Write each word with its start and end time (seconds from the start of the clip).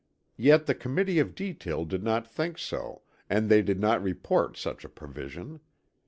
Yet 0.39 0.65
the 0.65 0.73
Committee 0.73 1.19
of 1.19 1.35
Detail 1.35 1.85
did 1.85 2.01
not 2.01 2.25
think 2.25 2.57
so 2.57 3.03
and 3.29 3.49
they 3.49 3.61
did 3.61 3.79
not 3.79 4.01
report 4.01 4.57
such 4.57 4.83
a 4.83 4.89
provision. 4.89 5.59